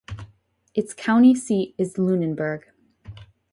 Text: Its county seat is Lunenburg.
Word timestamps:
Its 0.73 0.95
county 0.95 1.35
seat 1.35 1.75
is 1.77 1.99
Lunenburg. 1.99 2.65